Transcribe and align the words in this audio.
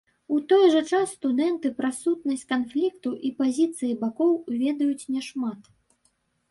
У 0.35 0.37
той 0.51 0.63
жа 0.75 0.79
час 0.91 1.11
студэнты 1.17 1.67
пра 1.81 1.91
сутнасць 1.99 2.47
канфлікту 2.55 3.09
і 3.31 3.33
пазіцыі 3.43 3.95
бакоў 4.07 4.33
ведаюць 4.65 5.09
няшмат. 5.19 5.73